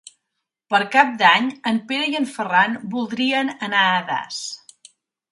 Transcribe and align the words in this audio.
Per 0.73 0.77
Cap 0.93 1.09
d'Any 1.17 1.49
en 1.71 1.75
Pere 1.91 2.07
i 2.13 2.17
en 2.19 2.25
Ferran 2.37 2.73
voldrien 2.95 3.51
anar 3.67 3.83
a 3.91 4.01
Das. 4.09 4.41